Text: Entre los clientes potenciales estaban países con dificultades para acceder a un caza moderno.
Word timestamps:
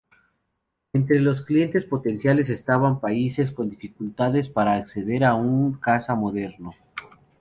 Entre 0.93 1.19
los 1.19 1.43
clientes 1.43 1.85
potenciales 1.85 2.49
estaban 2.49 2.99
países 2.99 3.51
con 3.51 3.69
dificultades 3.69 4.49
para 4.49 4.73
acceder 4.73 5.23
a 5.23 5.35
un 5.35 5.73
caza 5.73 6.15
moderno. 6.15 6.73